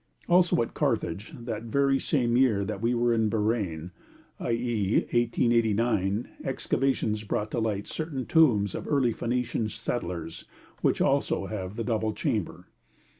Also 0.27 0.59
at 0.63 0.73
Carthage, 0.73 1.31
that 1.39 1.61
very 1.65 1.99
same 1.99 2.35
year 2.35 2.65
that 2.65 2.81
we 2.81 2.95
were 2.95 3.13
in 3.13 3.29
Bahrein, 3.29 3.91
i.e. 4.39 4.93
1889, 5.01 6.27
excavations 6.43 7.23
brought 7.23 7.51
to 7.51 7.59
light 7.59 7.85
certain 7.85 8.25
tombs 8.25 8.73
of 8.73 8.85
the 8.85 8.89
early 8.89 9.13
Phoenician 9.13 9.69
settlers 9.69 10.45
which 10.81 11.01
also 11.01 11.45
have 11.45 11.75
the 11.75 11.83
double 11.83 12.13
chamber. 12.13 12.65